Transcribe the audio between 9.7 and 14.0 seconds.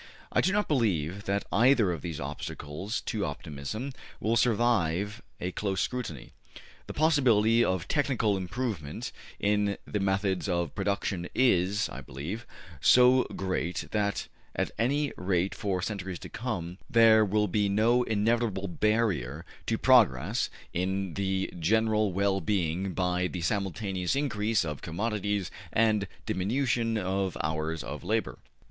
the methods of production is, I believe, so great